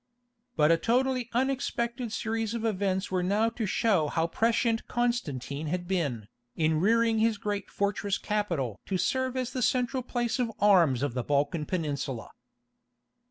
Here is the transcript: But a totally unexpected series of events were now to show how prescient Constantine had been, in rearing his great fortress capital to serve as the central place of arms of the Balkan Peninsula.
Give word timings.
But 0.55 0.71
a 0.71 0.77
totally 0.77 1.29
unexpected 1.31 2.11
series 2.11 2.55
of 2.55 2.65
events 2.65 3.11
were 3.11 3.21
now 3.21 3.49
to 3.49 3.67
show 3.67 4.07
how 4.07 4.25
prescient 4.25 4.87
Constantine 4.87 5.67
had 5.67 5.87
been, 5.87 6.27
in 6.55 6.79
rearing 6.79 7.19
his 7.19 7.37
great 7.37 7.69
fortress 7.69 8.17
capital 8.17 8.79
to 8.87 8.97
serve 8.97 9.37
as 9.37 9.51
the 9.53 9.61
central 9.61 10.01
place 10.01 10.39
of 10.39 10.51
arms 10.57 11.03
of 11.03 11.13
the 11.13 11.23
Balkan 11.23 11.67
Peninsula. 11.67 12.31